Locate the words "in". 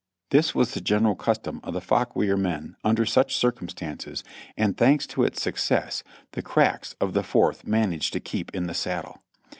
8.55-8.65